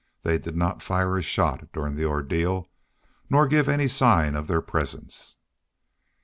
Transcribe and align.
They 0.23 0.39
did 0.39 0.57
not 0.57 0.81
fire 0.81 1.15
a 1.15 1.21
shot 1.21 1.71
during 1.73 1.93
the 1.93 2.05
ordeal 2.05 2.67
nor 3.29 3.47
give 3.47 3.69
any 3.69 3.87
sign 3.87 4.35
of 4.35 4.47
their 4.47 4.59
presence. 4.63 5.37